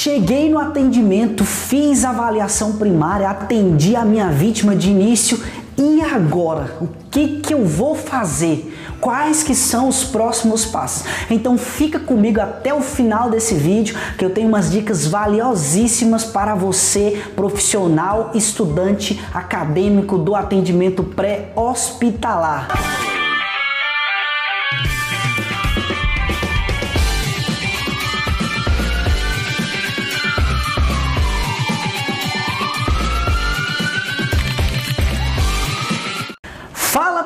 Cheguei 0.00 0.48
no 0.48 0.60
atendimento, 0.60 1.44
fiz 1.44 2.04
avaliação 2.04 2.76
primária, 2.76 3.28
atendi 3.28 3.96
a 3.96 4.04
minha 4.04 4.30
vítima 4.30 4.76
de 4.76 4.90
início 4.90 5.42
e 5.76 6.00
agora? 6.00 6.76
O 6.80 6.88
que, 7.10 7.40
que 7.40 7.52
eu 7.52 7.64
vou 7.64 7.96
fazer? 7.96 8.72
Quais 9.00 9.42
que 9.42 9.56
são 9.56 9.88
os 9.88 10.04
próximos 10.04 10.64
passos? 10.64 11.04
Então 11.28 11.58
fica 11.58 11.98
comigo 11.98 12.40
até 12.40 12.72
o 12.72 12.80
final 12.80 13.28
desse 13.28 13.56
vídeo 13.56 13.96
que 14.16 14.24
eu 14.24 14.30
tenho 14.30 14.46
umas 14.46 14.70
dicas 14.70 15.04
valiosíssimas 15.04 16.24
para 16.24 16.54
você, 16.54 17.20
profissional, 17.34 18.30
estudante, 18.36 19.20
acadêmico 19.34 20.16
do 20.16 20.36
atendimento 20.36 21.02
pré-hospitalar. 21.02 22.68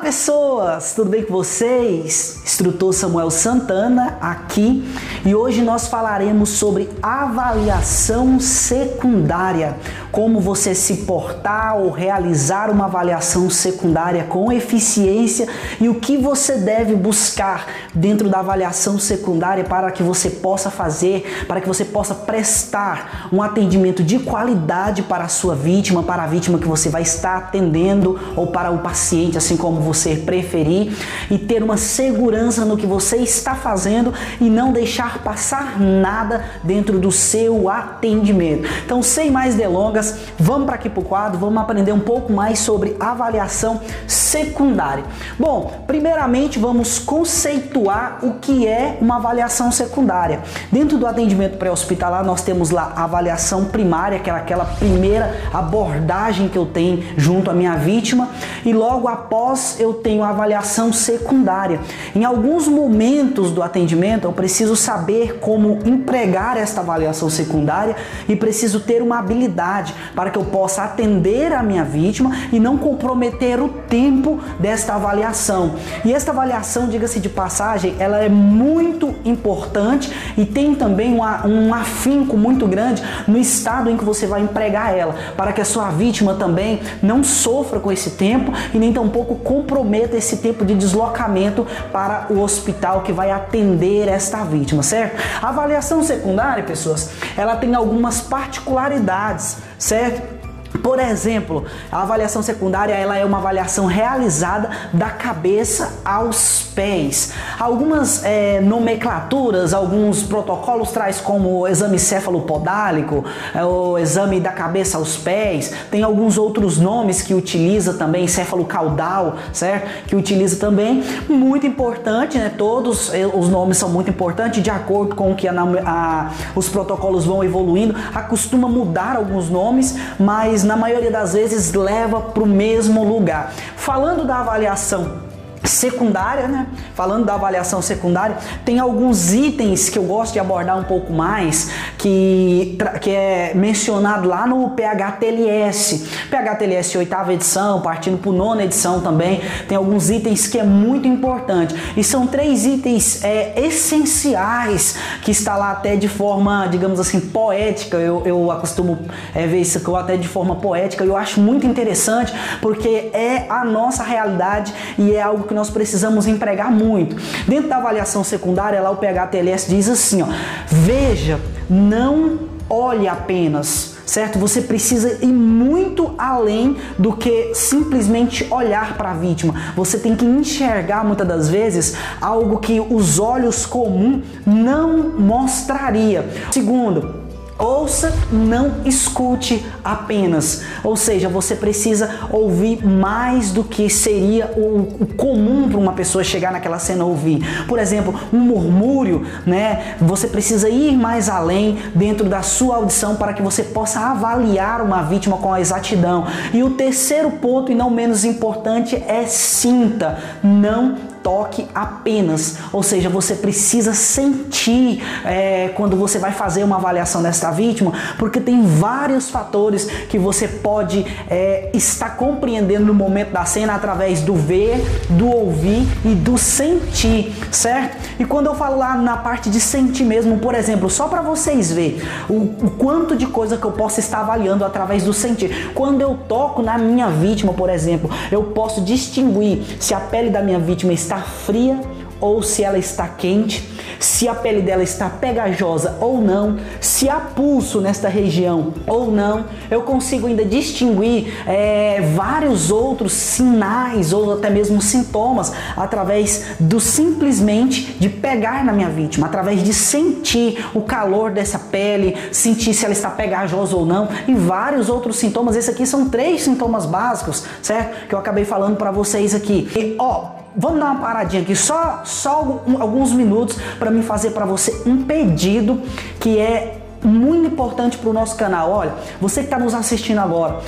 Pessoas, 0.03 0.93
tudo 0.93 1.09
bem 1.09 1.23
com 1.23 1.31
vocês? 1.31 2.41
Instrutor 2.43 2.91
Samuel 2.91 3.31
Santana 3.31 4.17
aqui 4.19 4.83
e 5.25 5.33
hoje 5.33 5.61
nós 5.61 5.87
falaremos 5.87 6.49
sobre 6.49 6.89
avaliação 7.01 8.37
secundária, 8.37 9.77
como 10.13 10.39
você 10.39 10.75
se 10.75 10.97
portar 10.97 11.75
ou 11.75 11.89
realizar 11.89 12.69
uma 12.69 12.85
avaliação 12.85 13.49
secundária 13.49 14.23
com 14.25 14.51
eficiência 14.51 15.47
e 15.81 15.89
o 15.89 15.95
que 15.95 16.17
você 16.17 16.57
deve 16.57 16.95
buscar 16.95 17.65
dentro 17.95 18.29
da 18.29 18.37
avaliação 18.37 18.99
secundária 18.99 19.63
para 19.63 19.91
que 19.91 20.03
você 20.03 20.29
possa 20.29 20.69
fazer, 20.69 21.45
para 21.47 21.59
que 21.59 21.67
você 21.67 21.83
possa 21.83 22.13
prestar 22.13 23.27
um 23.33 23.41
atendimento 23.41 24.03
de 24.03 24.19
qualidade 24.19 25.01
para 25.01 25.23
a 25.23 25.27
sua 25.27 25.55
vítima, 25.55 26.03
para 26.03 26.21
a 26.21 26.27
vítima 26.27 26.59
que 26.59 26.67
você 26.67 26.89
vai 26.89 27.01
estar 27.01 27.37
atendendo 27.37 28.19
ou 28.35 28.45
para 28.45 28.69
o 28.69 28.77
paciente, 28.77 29.35
assim 29.35 29.57
como 29.57 29.81
você 29.81 30.15
preferir 30.15 30.93
e 31.31 31.39
ter 31.39 31.63
uma 31.63 31.75
segurança 31.75 32.63
no 32.63 32.77
que 32.77 32.85
você 32.85 33.17
está 33.17 33.55
fazendo 33.55 34.13
e 34.39 34.47
não 34.47 34.71
deixar 34.71 35.23
passar 35.23 35.79
nada 35.79 36.45
dentro 36.63 36.99
do 36.99 37.11
seu 37.11 37.67
atendimento. 37.67 38.69
Então, 38.85 39.01
sem 39.01 39.31
mais 39.31 39.55
delongas, 39.55 40.02
vamos 40.37 40.65
para 40.65 40.75
aqui 40.75 40.89
para 40.89 41.01
o 41.01 41.05
quadro, 41.05 41.39
vamos 41.39 41.61
aprender 41.61 41.91
um 41.91 41.99
pouco 41.99 42.31
mais 42.31 42.59
sobre 42.59 42.95
avaliação 42.99 43.81
secundária. 44.07 45.03
Bom, 45.37 45.83
primeiramente 45.85 46.57
vamos 46.59 46.99
conceituar 46.99 48.19
o 48.23 48.33
que 48.35 48.67
é 48.67 48.97
uma 49.01 49.17
avaliação 49.17 49.71
secundária. 49.71 50.41
Dentro 50.71 50.97
do 50.97 51.05
atendimento 51.05 51.57
pré-hospitalar, 51.57 52.23
nós 52.23 52.41
temos 52.41 52.69
lá 52.69 52.93
a 52.95 53.03
avaliação 53.03 53.65
primária, 53.65 54.19
que 54.19 54.29
é 54.29 54.33
aquela 54.33 54.65
primeira 54.65 55.35
abordagem 55.53 56.47
que 56.49 56.57
eu 56.57 56.65
tenho 56.65 57.03
junto 57.17 57.51
à 57.51 57.53
minha 57.53 57.75
vítima, 57.75 58.29
e 58.65 58.73
logo 58.73 59.07
após 59.07 59.79
eu 59.79 59.93
tenho 59.93 60.23
a 60.23 60.29
avaliação 60.29 60.91
secundária. 60.91 61.79
Em 62.15 62.23
alguns 62.23 62.67
momentos 62.67 63.51
do 63.51 63.61
atendimento, 63.61 64.25
eu 64.25 64.33
preciso 64.33 64.75
saber 64.75 65.39
como 65.39 65.79
empregar 65.85 66.57
esta 66.57 66.81
avaliação 66.81 67.29
secundária 67.29 67.95
e 68.27 68.35
preciso 68.35 68.79
ter 68.79 69.01
uma 69.01 69.19
habilidade 69.19 69.92
para 70.15 70.29
que 70.29 70.37
eu 70.37 70.43
possa 70.45 70.83
atender 70.83 71.53
a 71.53 71.63
minha 71.63 71.83
vítima 71.83 72.31
e 72.51 72.59
não 72.59 72.77
comprometer 72.77 73.61
o 73.61 73.69
tempo 73.69 74.39
desta 74.59 74.95
avaliação. 74.95 75.75
E 76.03 76.13
esta 76.13 76.31
avaliação, 76.31 76.87
diga-se 76.87 77.19
de 77.19 77.29
passagem, 77.29 77.95
ela 77.99 78.17
é 78.17 78.29
muito 78.29 79.13
importante 79.25 80.11
e 80.37 80.45
tem 80.45 80.75
também 80.75 81.13
uma, 81.13 81.45
um 81.45 81.73
afinco 81.73 82.37
muito 82.37 82.67
grande 82.67 83.03
no 83.27 83.37
estado 83.37 83.89
em 83.89 83.97
que 83.97 84.03
você 84.03 84.27
vai 84.27 84.41
empregar 84.41 84.95
ela, 84.95 85.15
para 85.37 85.53
que 85.53 85.61
a 85.61 85.65
sua 85.65 85.89
vítima 85.89 86.35
também 86.35 86.81
não 87.01 87.23
sofra 87.23 87.79
com 87.79 87.91
esse 87.91 88.11
tempo 88.11 88.51
e 88.73 88.77
nem 88.77 88.91
tampouco 88.93 89.35
comprometa 89.35 89.83
comprometa 89.83 90.17
esse 90.17 90.37
tempo 90.37 90.65
de 90.65 90.75
deslocamento 90.75 91.65
para 91.91 92.27
o 92.29 92.39
hospital 92.39 93.01
que 93.01 93.11
vai 93.11 93.31
atender 93.31 94.07
esta 94.07 94.43
vítima, 94.43 94.81
certo? 94.83 95.21
A 95.41 95.49
avaliação 95.49 96.03
secundária, 96.03 96.63
pessoas, 96.63 97.09
ela 97.37 97.55
tem 97.55 97.73
algumas 97.75 98.21
particularidades, 98.21 99.57
certo? 99.83 100.32
Por 100.81 100.99
exemplo, 100.99 101.65
a 101.91 102.01
avaliação 102.01 102.41
secundária 102.41 102.93
ela 102.93 103.17
é 103.17 103.23
uma 103.23 103.37
avaliação 103.37 103.85
realizada 103.85 104.69
da 104.91 105.09
cabeça 105.09 105.99
aos 106.03 106.63
pés. 106.73 107.31
Algumas 107.59 108.23
é, 108.23 108.59
nomenclaturas, 108.59 109.73
alguns 109.73 110.23
protocolos 110.23 110.91
traz 110.91 111.19
como 111.21 111.59
o 111.59 111.67
exame 111.67 111.99
cefalopodálico, 111.99 113.23
é, 113.53 113.63
o 113.63 113.97
exame 113.97 114.39
da 114.39 114.51
cabeça 114.51 114.97
aos 114.97 115.15
pés. 115.17 115.73
Tem 115.91 116.03
alguns 116.03 116.37
outros 116.37 116.77
nomes 116.79 117.21
que 117.21 117.33
utiliza 117.33 117.93
também, 117.93 118.27
cefalocaudal, 118.27 119.35
certo? 119.51 120.07
Que 120.07 120.15
utiliza 120.15 120.59
também. 120.59 121.03
Muito 121.29 121.67
importante, 121.67 122.37
né? 122.37 122.51
Todos 122.57 123.13
é, 123.13 123.25
os 123.25 123.47
nomes 123.49 123.77
são 123.77 123.89
muito 123.89 124.09
importantes 124.09 124.61
de 124.63 124.69
acordo 124.69 125.15
com 125.15 125.35
que 125.35 125.47
a, 125.47 125.53
a, 125.85 126.31
os 126.55 126.67
protocolos 126.67 127.25
vão 127.25 127.43
evoluindo. 127.43 127.95
Acostuma 128.13 128.67
mudar 128.67 129.15
alguns 129.15 129.49
nomes, 129.49 129.95
mas 130.19 130.62
na 130.63 130.75
maioria 130.75 131.11
das 131.11 131.33
vezes 131.33 131.73
leva 131.73 132.19
para 132.19 132.43
o 132.43 132.47
mesmo 132.47 133.03
lugar. 133.03 133.53
Falando 133.75 134.25
da 134.25 134.39
avaliação 134.39 135.23
secundária, 135.63 136.47
né? 136.47 136.67
Falando 136.93 137.25
da 137.25 137.35
avaliação 137.35 137.81
secundária, 137.81 138.37
tem 138.65 138.79
alguns 138.79 139.33
itens 139.33 139.89
que 139.89 139.97
eu 139.97 140.03
gosto 140.03 140.33
de 140.33 140.39
abordar 140.39 140.77
um 140.77 140.83
pouco 140.83 141.13
mais, 141.13 141.71
que, 142.03 142.77
que 142.99 143.11
é 143.11 143.53
mencionado 143.55 144.27
lá 144.27 144.45
no 144.45 144.71
PHTLS. 144.71 146.05
PHTLS 146.29 146.97
oitava 146.97 147.33
edição, 147.33 147.81
partindo 147.81 148.17
para 148.17 148.31
nona 148.33 148.63
edição 148.63 148.99
também, 148.99 149.41
tem 149.69 149.77
alguns 149.77 150.09
itens 150.09 150.47
que 150.47 150.59
é 150.59 150.63
muito 150.63 151.07
importante. 151.07 151.73
E 151.95 152.03
são 152.03 152.27
três 152.27 152.65
itens 152.65 153.23
é, 153.23 153.53
essenciais 153.55 154.97
que 155.21 155.31
está 155.31 155.55
lá 155.55 155.71
até 155.71 155.95
de 155.95 156.09
forma, 156.09 156.67
digamos 156.67 156.99
assim, 156.99 157.21
poética. 157.21 157.95
Eu, 157.95 158.21
eu 158.25 158.51
acostumo 158.51 158.99
é, 159.33 159.47
ver 159.47 159.61
isso 159.61 159.95
até 159.95 160.17
de 160.17 160.27
forma 160.27 160.57
poética. 160.57 161.05
Eu 161.05 161.15
acho 161.15 161.39
muito 161.39 161.65
interessante 161.65 162.33
porque 162.61 163.09
é 163.13 163.45
a 163.49 163.63
nossa 163.63 164.03
realidade 164.03 164.73
e 164.97 165.13
é 165.13 165.21
algo 165.21 165.43
que 165.43 165.53
que 165.53 165.55
nós 165.55 165.69
precisamos 165.69 166.25
empregar 166.27 166.71
muito. 166.71 167.15
Dentro 167.47 167.69
da 167.69 167.77
avaliação 167.77 168.23
secundária, 168.23 168.81
lá 168.81 168.89
o 168.89 168.97
PHTLS 168.97 169.69
diz 169.69 169.87
assim, 169.87 170.23
ó, 170.23 170.27
veja, 170.67 171.39
não 171.69 172.39
olhe 172.69 173.07
apenas 173.07 173.93
certo? 174.05 174.37
Você 174.37 174.61
precisa 174.61 175.23
ir 175.23 175.31
muito 175.31 176.13
além 176.17 176.77
do 176.97 177.13
que 177.13 177.53
simplesmente 177.55 178.45
olhar 178.51 178.95
para 178.97 179.11
a 179.11 179.13
vítima. 179.13 179.55
Você 179.75 179.97
tem 179.97 180.15
que 180.15 180.25
enxergar 180.25 181.03
muitas 181.03 181.27
das 181.27 181.49
vezes 181.49 181.95
algo 182.21 182.59
que 182.59 182.79
os 182.79 183.19
olhos 183.19 183.65
comuns 183.65 184.23
não 184.45 185.09
mostraria. 185.17 186.27
Segundo, 186.51 187.22
Ouça, 187.63 188.13
não 188.29 188.81
escute 188.83 189.65
apenas. 189.81 190.63
Ou 190.83 190.97
seja, 190.97 191.29
você 191.29 191.55
precisa 191.55 192.27
ouvir 192.29 192.85
mais 192.85 193.51
do 193.51 193.63
que 193.63 193.89
seria 193.89 194.51
o, 194.57 195.03
o 195.03 195.07
comum 195.15 195.69
para 195.69 195.79
uma 195.79 195.93
pessoa 195.93 196.25
chegar 196.25 196.51
naquela 196.51 196.77
cena 196.77 197.05
ouvir. 197.05 197.41
Por 197.65 197.79
exemplo, 197.79 198.13
um 198.33 198.39
murmúrio, 198.39 199.25
né? 199.45 199.95
Você 200.01 200.27
precisa 200.27 200.67
ir 200.67 200.97
mais 200.97 201.29
além 201.29 201.77
dentro 201.95 202.27
da 202.27 202.41
sua 202.41 202.75
audição 202.75 203.15
para 203.15 203.31
que 203.31 203.41
você 203.41 203.63
possa 203.63 204.01
avaliar 204.01 204.81
uma 204.81 205.01
vítima 205.01 205.37
com 205.37 205.55
exatidão. 205.55 206.27
E 206.53 206.61
o 206.63 206.71
terceiro 206.71 207.31
ponto, 207.31 207.71
e 207.71 207.75
não 207.75 207.89
menos 207.89 208.25
importante, 208.25 209.01
é 209.07 209.25
sinta. 209.25 210.19
Não 210.43 211.12
toque 211.23 211.65
apenas, 211.73 212.57
ou 212.71 212.83
seja, 212.83 213.09
você 213.09 213.35
precisa 213.35 213.93
sentir 213.93 215.01
é, 215.25 215.69
quando 215.75 215.95
você 215.95 216.19
vai 216.19 216.31
fazer 216.31 216.63
uma 216.63 216.75
avaliação 216.75 217.23
desta 217.23 217.49
vítima, 217.51 217.93
porque 218.19 218.39
tem 218.39 218.61
vários 218.65 219.29
fatores 219.29 219.85
que 220.09 220.19
você 220.19 220.47
pode 220.47 221.05
é, 221.29 221.69
estar 221.73 222.17
compreendendo 222.17 222.85
no 222.85 222.93
momento 222.93 223.31
da 223.31 223.45
cena 223.45 223.73
através 223.75 224.21
do 224.21 224.35
ver, 224.35 224.83
do 225.09 225.29
ouvir 225.29 225.87
e 226.03 226.13
do 226.13 226.37
sentir, 226.37 227.33
certo? 227.51 227.97
E 228.19 228.25
quando 228.25 228.47
eu 228.47 228.55
falo 228.55 228.77
lá 228.77 228.95
na 228.95 229.17
parte 229.17 229.49
de 229.49 229.59
sentir 229.59 230.03
mesmo, 230.03 230.37
por 230.39 230.53
exemplo, 230.53 230.89
só 230.89 231.07
para 231.07 231.21
vocês 231.21 231.71
verem 231.71 232.01
o, 232.29 232.65
o 232.65 232.71
quanto 232.77 233.15
de 233.15 233.25
coisa 233.25 233.57
que 233.57 233.65
eu 233.65 233.71
posso 233.71 233.99
estar 233.99 234.19
avaliando 234.19 234.63
através 234.65 235.03
do 235.03 235.13
sentir. 235.13 235.71
Quando 235.73 236.01
eu 236.01 236.17
toco 236.27 236.61
na 236.61 236.77
minha 236.77 237.07
vítima, 237.09 237.53
por 237.53 237.69
exemplo, 237.69 238.09
eu 238.31 238.43
posso 238.43 238.81
distinguir 238.81 239.63
se 239.79 239.93
a 239.93 239.99
pele 239.99 240.29
da 240.29 240.41
minha 240.41 240.59
vítima 240.59 240.93
está 240.93 241.12
está 241.13 241.21
fria 241.21 241.79
ou 242.19 242.41
se 242.41 242.63
ela 242.63 242.77
está 242.77 243.05
quente, 243.05 243.69
se 243.99 244.29
a 244.29 244.33
pele 244.33 244.61
dela 244.61 244.81
está 244.81 245.09
pegajosa 245.09 245.97
ou 245.99 246.21
não, 246.21 246.57
se 246.79 247.09
há 247.09 247.19
pulso 247.19 247.81
nesta 247.81 248.07
região 248.07 248.73
ou 248.87 249.11
não. 249.11 249.45
Eu 249.69 249.81
consigo 249.81 250.27
ainda 250.27 250.45
distinguir 250.45 251.33
é, 251.45 251.99
vários 252.15 252.71
outros 252.71 253.11
sinais 253.11 254.13
ou 254.13 254.35
até 254.35 254.49
mesmo 254.49 254.81
sintomas 254.81 255.51
através 255.75 256.55
do 256.61 256.79
simplesmente 256.79 257.93
de 257.99 258.07
pegar 258.07 258.63
na 258.63 258.71
minha 258.71 258.89
vítima, 258.89 259.27
através 259.27 259.61
de 259.61 259.73
sentir 259.73 260.65
o 260.73 260.81
calor 260.81 261.31
dessa 261.31 261.59
pele, 261.59 262.15
sentir 262.31 262.73
se 262.73 262.85
ela 262.85 262.93
está 262.93 263.09
pegajosa 263.09 263.75
ou 263.75 263.85
não 263.85 264.07
e 264.27 264.33
vários 264.33 264.87
outros 264.87 265.17
sintomas. 265.17 265.57
Esses 265.57 265.69
aqui 265.69 265.85
são 265.85 266.07
três 266.07 266.43
sintomas 266.43 266.85
básicos, 266.85 267.43
certo? 267.61 268.07
Que 268.07 268.15
eu 268.15 268.19
acabei 268.19 268.45
falando 268.45 268.77
para 268.77 268.91
vocês 268.91 269.35
aqui. 269.35 269.69
E 269.75 269.95
ó, 269.99 270.42
Vamos 270.55 270.79
dar 270.79 270.91
uma 270.91 271.01
paradinha 271.01 271.41
aqui, 271.41 271.55
só, 271.55 272.01
só 272.05 272.61
alguns 272.79 273.11
minutos 273.11 273.57
para 273.79 273.89
me 273.89 274.03
fazer 274.03 274.31
para 274.31 274.45
você 274.45 274.83
um 274.85 275.03
pedido 275.03 275.81
que 276.19 276.37
é 276.37 276.77
muito 277.03 277.47
importante 277.47 277.97
para 277.97 278.09
o 278.09 278.13
nosso 278.13 278.35
canal. 278.35 278.71
Olha, 278.71 278.93
você 279.19 279.41
que 279.41 279.47
está 279.47 279.57
nos 279.57 279.73
assistindo 279.73 280.19
agora, 280.19 280.59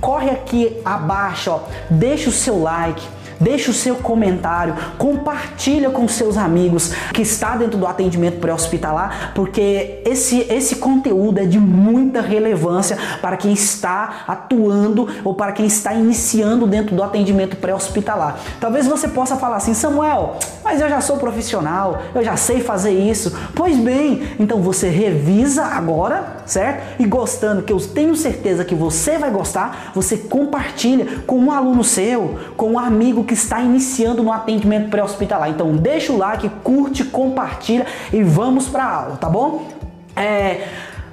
corre 0.00 0.30
aqui 0.30 0.80
abaixo, 0.84 1.50
ó, 1.50 1.60
deixa 1.90 2.28
o 2.28 2.32
seu 2.32 2.60
like 2.62 3.02
Deixe 3.42 3.70
o 3.70 3.74
seu 3.74 3.96
comentário, 3.96 4.74
compartilha 4.96 5.90
com 5.90 6.06
seus 6.06 6.36
amigos 6.36 6.92
que 7.12 7.22
está 7.22 7.56
dentro 7.56 7.76
do 7.78 7.86
atendimento 7.86 8.38
pré-hospitalar, 8.38 9.32
porque 9.34 10.00
esse, 10.04 10.46
esse 10.48 10.76
conteúdo 10.76 11.38
é 11.38 11.44
de 11.44 11.58
muita 11.58 12.20
relevância 12.20 12.96
para 13.20 13.36
quem 13.36 13.52
está 13.52 14.24
atuando 14.28 15.08
ou 15.24 15.34
para 15.34 15.52
quem 15.52 15.66
está 15.66 15.92
iniciando 15.92 16.66
dentro 16.66 16.94
do 16.94 17.02
atendimento 17.02 17.56
pré-hospitalar. 17.56 18.38
Talvez 18.60 18.86
você 18.86 19.08
possa 19.08 19.36
falar 19.36 19.56
assim, 19.56 19.74
Samuel, 19.74 20.38
mas 20.64 20.80
eu 20.80 20.88
já 20.88 21.00
sou 21.00 21.16
profissional, 21.16 22.00
eu 22.14 22.22
já 22.22 22.36
sei 22.36 22.60
fazer 22.60 22.92
isso. 22.92 23.36
Pois 23.54 23.76
bem, 23.76 24.22
então 24.38 24.62
você 24.62 24.88
revisa 24.88 25.64
agora, 25.64 26.42
certo? 26.46 27.00
E 27.00 27.06
gostando, 27.06 27.62
que 27.62 27.72
eu 27.72 27.80
tenho 27.80 28.14
certeza 28.14 28.64
que 28.64 28.74
você 28.74 29.18
vai 29.18 29.30
gostar, 29.30 29.90
você 29.94 30.16
compartilha 30.16 31.22
com 31.26 31.38
um 31.38 31.50
aluno 31.50 31.82
seu, 31.82 32.38
com 32.56 32.72
um 32.72 32.78
amigo 32.78 33.24
que 33.24 33.31
que 33.32 33.38
está 33.38 33.62
iniciando 33.62 34.22
no 34.22 34.30
atendimento 34.30 34.90
pré-hospitalar. 34.90 35.48
Então 35.48 35.74
deixa 35.74 36.12
o 36.12 36.18
like, 36.18 36.50
curte, 36.62 37.02
compartilha 37.02 37.86
e 38.12 38.22
vamos 38.22 38.68
para 38.68 38.84
a 38.84 38.94
aula, 38.94 39.16
tá 39.16 39.26
bom? 39.26 39.68
É, 40.14 40.68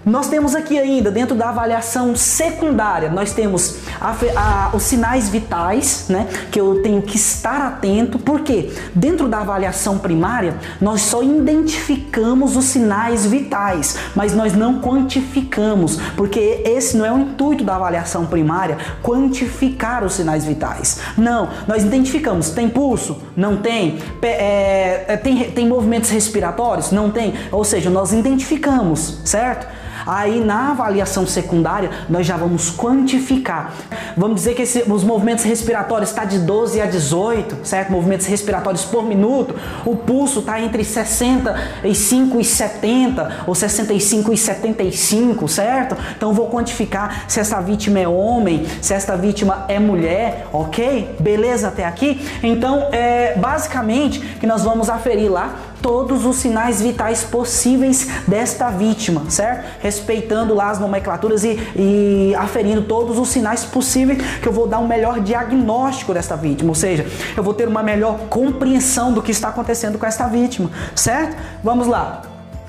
nós 0.06 0.28
temos 0.28 0.56
aqui 0.56 0.80
ainda, 0.80 1.12
dentro 1.12 1.36
da 1.36 1.50
avaliação 1.50 2.16
secundária, 2.16 3.10
nós 3.10 3.34
temos 3.34 3.80
a, 4.00 4.16
a, 4.36 4.76
os 4.76 4.84
sinais 4.84 5.30
vitais, 5.30 6.06
né? 6.10 6.28
Que 6.52 6.60
eu 6.60 6.82
tenho 6.82 7.02
que 7.02 7.18
estar 7.18 7.62
atento, 7.62 8.18
porque 8.18 8.72
dentro 8.96 9.28
da 9.28 9.40
avaliação 9.40 9.98
primária, 9.98 10.56
nós 10.80 11.02
só 11.02 11.22
identificamos 11.22 12.56
os 12.56 12.66
sinais 12.66 13.26
vitais, 13.26 13.98
mas 14.16 14.34
nós 14.34 14.54
não 14.54 14.80
quantificamos, 14.80 15.98
porque 16.16 16.62
esse 16.66 16.96
não 16.96 17.06
é 17.06 17.12
o 17.12 17.20
intuito 17.20 17.64
da 17.64 17.76
avaliação 17.76 18.26
primária, 18.26 18.78
quantificar 19.04 20.04
os 20.04 20.14
sinais 20.14 20.46
vitais. 20.46 21.00
Não, 21.18 21.50
nós 21.68 21.84
identificamos, 21.84 22.52
tem 22.52 22.70
pulso? 22.70 23.18
Não 23.36 23.58
tem. 23.58 24.00
É, 24.22 25.06
é, 25.08 25.18
tem, 25.18 25.52
tem 25.52 25.68
movimentos 25.68 26.10
respiratórios? 26.10 26.92
Não 26.92 27.12
tem. 27.12 27.34
Ou 27.52 27.64
seja, 27.64 27.90
nós 27.90 28.14
identificamos, 28.14 29.20
certo? 29.26 29.68
Aí 30.10 30.44
na 30.44 30.72
avaliação 30.72 31.28
secundária 31.28 31.92
nós 32.10 32.26
já 32.26 32.36
vamos 32.36 32.72
quantificar. 32.72 33.74
Vamos 34.18 34.38
dizer 34.38 34.56
que 34.56 34.64
esse, 34.64 34.84
os 34.92 35.04
movimentos 35.04 35.46
respiratórios 35.46 36.10
está 36.10 36.26
de 36.26 36.40
12 36.40 36.82
a 36.82 36.88
18, 36.88 37.60
certo? 37.64 37.92
Movimentos 37.92 38.26
respiratórios 38.26 38.84
por 38.86 39.06
minuto. 39.06 39.54
O 39.86 39.96
pulso 39.96 40.40
está 40.40 40.60
entre 40.60 40.84
65 40.84 42.40
e 42.40 42.44
70 42.44 43.44
ou 43.46 43.54
65 43.54 44.34
e 44.34 44.38
75, 44.38 45.48
certo? 45.48 45.96
Então 46.18 46.34
vou 46.34 46.50
quantificar 46.50 47.26
se 47.28 47.40
essa 47.40 47.62
vítima 47.62 48.00
é 48.00 48.08
homem, 48.08 48.66
se 48.82 48.96
esta 48.96 49.16
vítima 49.16 49.66
é 49.68 49.78
mulher, 49.78 50.48
ok? 50.52 51.18
Beleza 51.20 51.68
até 51.68 51.86
aqui? 51.86 52.28
Então 52.42 52.88
é 52.92 53.36
basicamente 53.38 54.20
que 54.40 54.48
nós 54.48 54.64
vamos 54.64 54.90
aferir 54.90 55.32
lá 55.32 55.54
todos 55.82 56.26
os 56.26 56.38
sinais 56.38 56.82
vitais 56.82 57.24
possíveis 57.24 58.08
desta 58.28 58.70
vítima, 58.70 59.24
certo? 59.30 59.66
Respeitando 59.82 60.54
lá 60.54 60.70
as 60.70 60.80
nomenclaturas 60.80 61.44
e, 61.44 61.58
e 61.76 62.36
aferindo 62.36 62.84
todos 62.84 63.18
os 63.18 63.30
sinais 63.30 63.66
possíveis 63.66 64.20
que 64.42 64.48
eu 64.48 64.52
vou 64.52 64.68
dar 64.68 64.80
um 64.80 64.88
melhor 64.88 65.20
diagnóstico 65.20 66.14
desta 66.14 66.36
vítima, 66.36 66.70
ou 66.70 66.76
seja, 66.76 67.06
eu 67.36 67.44
vou 67.44 67.54
ter 67.54 67.68
uma 67.68 67.84
melhor 67.84 68.20
compreensão 68.30 69.14
do 69.14 69.22
que 69.22 69.32
está 69.32 69.50
acontecendo 69.50 69.98
com 69.98 70.06
esta 70.06 70.28
vítima, 70.28 70.70
certo? 70.96 71.38
Vamos 71.64 71.88
lá. 71.88 72.22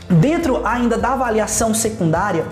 Dentro 0.09 0.67
ainda 0.67 0.99
da 0.99 1.13
avaliação 1.13 1.73
secundária, 1.73 2.45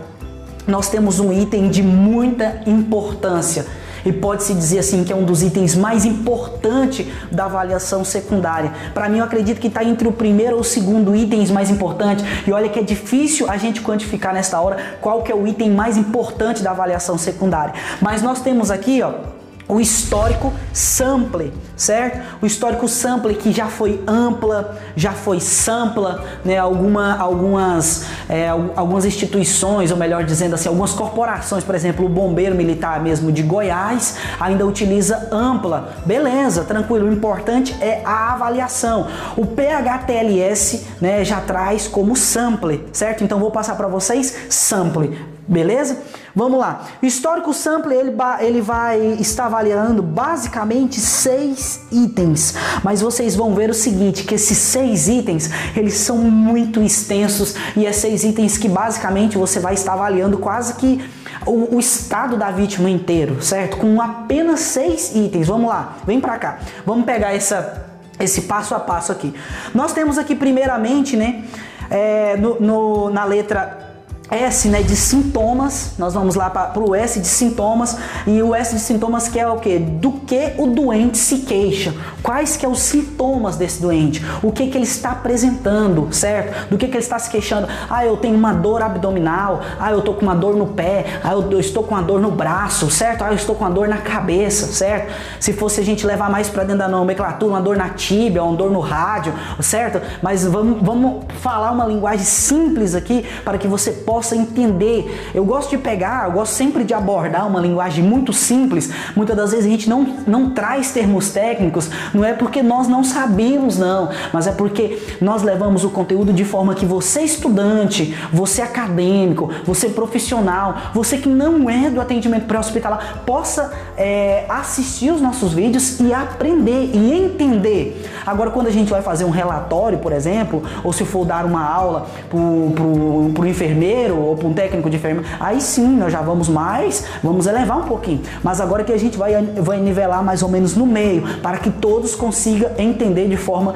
nós 0.67 0.89
temos 0.89 1.19
um 1.19 1.33
item 1.33 1.71
de 1.71 1.83
muita 1.83 2.61
importância 2.67 3.67
e 4.05 4.13
pode-se 4.13 4.55
dizer 4.55 4.81
assim 4.81 5.05
que 5.05 5.13
é 5.13 5.17
um 5.17 5.25
dos 5.25 5.43
itens 5.43 5.75
mais 5.75 6.05
importantes 6.05 7.07
da 7.31 7.45
avaliação 7.45 8.05
secundária. 8.05 8.73
Para 8.95 9.09
mim, 9.09 9.19
eu 9.19 9.25
acredito 9.25 9.61
que 9.61 9.69
está 9.69 9.85
entre 9.85 10.07
o 10.09 10.13
primeiro 10.13 10.55
ou 10.55 10.61
o 10.61 10.65
segundo 10.65 11.15
itens 11.15 11.51
mais 11.51 11.71
importantes. 11.71 12.25
E 12.47 12.53
olha 12.53 12.69
que 12.69 12.79
é 12.79 12.83
difícil 12.83 13.49
a 13.51 13.57
gente 13.57 13.81
quantificar 13.81 14.33
nesta 14.35 14.61
hora 14.61 14.77
qual 15.01 15.23
que 15.23 15.33
é 15.33 15.35
o 15.35 15.47
item 15.47 15.71
mais 15.71 15.97
importante 15.97 16.63
da 16.63 16.71
avaliação 16.71 17.19
secundária. 17.19 17.75
Mas 18.01 18.23
nós 18.23 18.41
temos 18.41 18.71
aqui, 18.71 19.03
ó, 19.03 19.38
o 19.69 19.79
histórico 19.79 20.53
sample, 20.73 21.53
certo? 21.77 22.39
O 22.41 22.47
histórico 22.47 22.89
sample 22.89 23.35
que 23.35 23.53
já 23.53 23.67
foi 23.67 24.03
ampla, 24.07 24.79
já 24.97 25.13
foi 25.13 25.41
sampla, 25.41 26.25
né? 26.45 26.57
Alguma, 26.57 27.17
algumas, 27.19 28.07
é, 28.29 28.49
algumas 28.49 29.05
instituições, 29.05 29.91
ou 29.91 29.97
melhor 29.97 30.25
dizendo 30.25 30.55
assim, 30.55 30.69
algumas 30.69 30.93
corporações, 30.93 31.63
por 31.63 31.75
exemplo, 31.75 32.07
o 32.07 32.09
Bombeiro 32.09 32.55
Militar 32.55 33.01
mesmo 33.03 33.31
de 33.31 33.43
Goiás, 33.43 34.17
ainda 34.41 34.67
utiliza 34.67 35.29
ampla. 35.31 35.93
Beleza, 36.07 36.65
tranquilo. 36.65 37.07
O 37.07 37.13
importante 37.13 37.77
é 37.81 38.01
a 38.05 38.33
avaliação. 38.33 39.07
O 39.37 39.45
PHTLS 39.45 40.87
né, 41.01 41.25
já 41.25 41.41
traz 41.41 41.87
como 41.87 42.17
sample, 42.17 42.89
certo? 42.93 43.23
Então 43.23 43.39
vou 43.39 43.51
passar 43.51 43.77
para 43.77 43.87
vocês 43.87 44.35
sample, 44.49 45.19
beleza? 45.49 45.99
Vamos 46.35 46.61
lá. 46.61 46.87
O 47.03 47.07
histórico 47.07 47.53
sample 47.55 47.95
ele, 47.95 48.15
ele 48.41 48.61
vai 48.61 49.01
estar 49.19 49.47
avaliando 49.47 50.03
basicamente 50.03 51.01
seis 51.01 51.87
itens, 51.91 52.55
mas 52.85 53.01
vocês 53.01 53.35
vão 53.35 53.55
ver 53.55 53.71
o 53.71 53.75
seguinte, 53.75 54.25
que 54.25 54.35
esses 54.35 54.59
seis 54.59 55.09
itens 55.09 55.51
eles 55.75 55.95
são 55.95 56.19
muito 56.19 56.83
extensos 56.83 57.55
e 57.75 57.87
é 57.87 57.93
seis 57.93 58.25
itens 58.25 58.59
que 58.59 58.69
basicamente 58.69 59.39
você 59.39 59.59
vai 59.59 59.75
estar 59.75 59.95
avaliando 59.95 60.39
quase 60.39 60.75
que 60.75 61.03
o, 61.47 61.77
o 61.77 61.81
estado 61.81 62.37
da 62.37 62.51
vítima 62.51 62.91
inteiro, 62.91 63.43
certo? 63.43 63.79
Com 63.79 64.01
apenas 64.01 64.61
seis 64.61 65.15
itens. 65.15 65.47
Vamos 65.47 65.69
lá, 65.69 65.97
vem 66.07 66.21
para 66.21 66.37
cá. 66.39 66.59
Vamos 66.85 67.07
pegar 67.07 67.35
essa, 67.35 67.87
esse 68.21 68.43
passo 68.43 68.75
a 68.75 68.81
passo 68.81 69.11
aqui. 69.13 69.35
Nós 69.75 69.93
temos 69.93 70.19
aqui 70.19 70.35
primeiramente, 70.35 71.17
né, 71.17 71.45
é, 71.91 72.37
no, 72.37 72.61
no, 72.61 73.11
na 73.11 73.25
letra 73.25 73.88
S 74.31 74.69
né, 74.69 74.83
de 74.83 74.95
sintomas, 74.95 75.93
nós 75.99 76.13
vamos 76.13 76.35
lá 76.35 76.51
para 76.51 76.79
o 76.79 76.95
S 76.95 77.19
de 77.19 77.27
sintomas 77.27 77.97
e 78.27 78.43
o 78.43 78.55
S 78.55 78.75
de 78.75 78.81
sintomas 78.81 79.27
que 79.27 79.39
é 79.39 79.49
o 79.49 79.57
que? 79.57 79.79
Do 79.79 80.13
que 80.13 80.53
o 80.59 80.67
doente 80.67 81.17
se 81.17 81.39
queixa, 81.39 81.95
quais 82.23 82.57
que 82.57 82.67
é 82.67 82.69
os 82.69 82.81
sintomas 82.81 83.57
desse 83.57 83.81
doente, 83.81 84.23
o 84.43 84.53
que 84.53 84.67
que 84.67 84.77
ele 84.77 84.85
está 84.85 85.13
apresentando, 85.13 86.09
certo? 86.13 86.69
Do 86.69 86.77
que 86.77 86.87
que 86.87 86.93
ele 86.93 87.03
está 87.03 87.19
se 87.19 87.31
queixando, 87.31 87.67
ah 87.89 88.05
eu 88.05 88.17
tenho 88.19 88.37
uma 88.37 88.53
dor 88.53 88.83
abdominal, 88.83 89.63
ah 89.81 89.91
eu 89.91 90.01
estou 90.01 90.15
com 90.15 90.23
uma 90.23 90.35
dor 90.35 90.55
no 90.57 90.67
pé, 90.67 91.21
ah 91.25 91.33
eu, 91.33 91.51
eu 91.51 91.61
estou 91.61 91.83
com 91.83 91.95
uma 91.95 92.03
dor 92.03 92.21
no 92.21 92.31
braço, 92.31 92.91
certo? 92.91 93.23
Ah 93.25 93.29
eu 93.29 93.37
estou 93.37 93.55
com 93.55 93.65
uma 93.65 93.71
dor 93.71 93.89
na 93.89 93.99
cabeça, 93.99 94.67
certo? 94.67 95.11
Se 95.41 95.55
fosse 95.55 95.81
a 95.81 95.85
gente 95.85 96.07
levar 96.07 96.29
mais 96.29 96.49
para 96.49 96.65
dentro 96.65 96.81
da 96.81 96.89
nomenclatura, 96.89 97.53
uma 97.53 97.63
dor 97.63 97.77
na 97.77 97.89
tíbia, 97.91 98.43
uma 98.43 98.57
dor 98.57 98.71
no 98.71 98.81
rádio, 98.81 99.33
certo? 99.61 100.03
Mas 100.23 100.45
vamos, 100.45 100.83
vamos 100.83 101.25
falar 101.41 101.73
uma 101.73 101.87
linguagem 101.87 102.25
simples 102.25 102.95
aqui 102.95 103.25
para 103.43 103.57
que 103.57 103.67
você 103.67 103.91
possa 103.93 104.18
possa 104.19 104.35
entender. 104.35 105.31
Eu 105.33 105.45
gosto 105.45 105.71
de 105.71 105.79
pegar, 105.79 106.27
eu 106.27 106.33
gosto 106.33 106.53
sempre 106.53 106.83
de 106.83 106.93
abordar 106.93 107.47
uma 107.47 107.61
linguagem 107.61 108.03
muito 108.03 108.33
simples. 108.33 108.91
Muitas 109.15 109.37
das 109.37 109.53
vezes 109.53 109.67
a 109.67 109.69
gente 109.69 109.89
não, 109.89 110.03
não 110.27 110.51
traz 110.51 110.91
termos 110.91 111.31
técnicos, 111.31 111.89
não 112.13 112.25
é 112.25 112.33
porque 112.33 112.61
nós 112.61 112.89
não 112.89 113.05
sabemos, 113.05 113.79
não, 113.79 114.09
mas 114.33 114.49
é 114.49 114.53
porque 114.53 115.01
nós 115.21 115.45
levamos 115.45 115.85
o 115.85 115.91
conteúdo 115.91 116.33
de 116.33 116.45
forma 116.45 116.75
que 116.75 116.85
você, 116.85 117.21
estudante, 117.21 118.13
você 118.33 118.61
acadêmico, 118.61 119.53
você 119.65 119.89
profissional, 119.89 120.75
você 120.93 121.19
que 121.19 121.29
não 121.29 121.71
é 121.71 121.89
do 121.89 122.01
atendimento 122.01 122.47
pré-hospitalar, 122.47 123.23
possa 123.25 123.73
é, 123.97 124.47
assistir 124.49 125.13
os 125.13 125.21
nossos 125.21 125.53
vídeos 125.53 126.01
e 126.01 126.13
aprender 126.13 126.91
e 126.93 127.13
entender. 127.13 128.05
Agora, 128.27 128.51
quando 128.51 128.67
a 128.67 128.73
gente 128.73 128.91
vai 128.91 129.01
fazer 129.01 129.25
um 129.25 129.31
relatório, 129.31 129.99
por 129.99 130.13
exemplo, 130.13 130.65
ou 130.83 130.93
se 130.93 131.05
for 131.05 131.25
dar 131.25 131.45
uma 131.45 131.65
aula 131.65 132.09
para 132.29 132.37
o 132.37 133.47
enfermeiro, 133.47 134.08
ou 134.17 134.37
para 134.37 134.49
um 134.49 134.53
técnico 134.53 134.89
de 134.89 134.97
enfermeiro, 134.97 135.29
aí 135.39 135.61
sim 135.61 135.89
nós 135.97 136.13
já 136.13 136.21
vamos 136.21 136.49
mais, 136.49 137.05
vamos 137.23 137.47
elevar 137.47 137.79
um 137.79 137.85
pouquinho. 137.85 138.23
Mas 138.43 138.61
agora 138.61 138.85
que 138.85 138.93
a 138.93 138.99
gente 138.99 139.17
vai, 139.17 139.35
vai 139.43 139.81
nivelar 139.81 140.23
mais 140.23 140.43
ou 140.43 140.49
menos 140.49 140.75
no 140.77 140.87
meio, 140.87 141.23
para 141.43 141.59
que 141.59 141.71
todos 141.71 142.15
consigam 142.15 142.71
entender 142.79 143.29
de 143.29 143.37
forma 143.37 143.75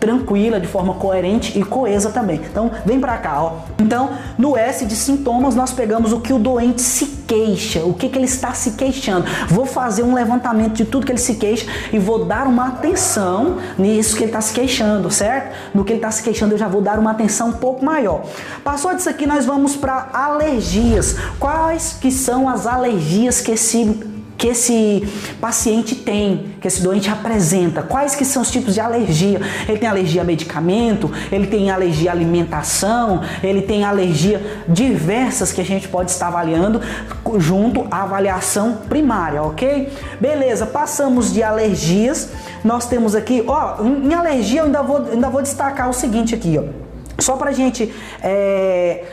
tranquila, 0.00 0.58
de 0.58 0.66
forma 0.66 0.94
coerente 0.94 1.56
e 1.56 1.62
coesa 1.62 2.10
também. 2.10 2.40
Então, 2.50 2.70
vem 2.86 2.98
para 2.98 3.18
cá, 3.18 3.42
ó. 3.42 3.58
Então, 3.78 4.10
no 4.38 4.56
S 4.56 4.86
de 4.86 4.96
sintomas, 4.96 5.54
nós 5.54 5.72
pegamos 5.72 6.12
o 6.12 6.20
que 6.20 6.32
o 6.32 6.38
doente 6.38 6.80
se 6.80 7.20
queixa, 7.28 7.84
o 7.84 7.92
que, 7.92 8.08
que 8.08 8.18
ele 8.18 8.24
está 8.24 8.54
se 8.54 8.72
queixando. 8.72 9.26
Vou 9.48 9.66
fazer 9.66 10.02
um 10.02 10.14
levantamento 10.14 10.72
de 10.72 10.84
tudo 10.84 11.04
que 11.06 11.12
ele 11.12 11.18
se 11.18 11.34
queixa 11.34 11.66
e 11.92 11.98
vou 11.98 12.24
dar 12.24 12.46
uma 12.46 12.68
atenção 12.68 13.58
nisso 13.78 14.16
que 14.16 14.24
ele 14.24 14.30
está 14.30 14.40
se 14.40 14.52
queixando, 14.52 15.10
certo? 15.10 15.54
No 15.74 15.84
que 15.84 15.92
ele 15.92 15.98
está 15.98 16.10
se 16.10 16.22
queixando, 16.22 16.54
eu 16.54 16.58
já 16.58 16.66
vou 16.66 16.80
dar 16.80 16.98
uma 16.98 17.10
atenção 17.10 17.50
um 17.50 17.52
pouco 17.52 17.84
maior. 17.84 18.24
Passou 18.64 18.94
disso 18.94 19.08
aqui, 19.08 19.26
nós 19.26 19.44
vamos 19.44 19.76
para 19.76 20.08
alergias. 20.12 21.16
Quais 21.38 21.96
que 22.00 22.10
são 22.10 22.48
as 22.48 22.66
alergias 22.66 23.40
que 23.40 23.52
esse 23.52 24.09
que 24.40 24.48
esse 24.48 25.06
paciente 25.38 25.94
tem, 25.94 26.54
que 26.62 26.66
esse 26.66 26.82
doente 26.82 27.10
apresenta, 27.10 27.82
quais 27.82 28.14
que 28.14 28.24
são 28.24 28.40
os 28.40 28.50
tipos 28.50 28.72
de 28.72 28.80
alergia. 28.80 29.38
Ele 29.68 29.76
tem 29.76 29.86
alergia 29.86 30.22
a 30.22 30.24
medicamento, 30.24 31.12
ele 31.30 31.46
tem 31.46 31.70
alergia 31.70 32.10
à 32.10 32.14
alimentação, 32.14 33.20
ele 33.42 33.60
tem 33.60 33.84
alergia 33.84 34.64
diversas 34.66 35.52
que 35.52 35.60
a 35.60 35.64
gente 35.64 35.88
pode 35.88 36.10
estar 36.10 36.28
avaliando 36.28 36.80
junto 37.36 37.86
à 37.90 38.04
avaliação 38.04 38.78
primária, 38.88 39.42
ok? 39.42 39.92
Beleza, 40.18 40.64
passamos 40.64 41.34
de 41.34 41.42
alergias, 41.42 42.30
nós 42.64 42.88
temos 42.88 43.14
aqui, 43.14 43.44
ó, 43.46 43.84
em 43.84 44.14
alergia 44.14 44.60
eu 44.60 44.64
ainda 44.64 44.82
vou, 44.82 45.06
ainda 45.12 45.28
vou 45.28 45.42
destacar 45.42 45.90
o 45.90 45.92
seguinte 45.92 46.34
aqui, 46.34 46.58
ó. 46.58 46.64
Só 47.20 47.36
pra 47.36 47.52
gente 47.52 47.92
é, 48.22 49.04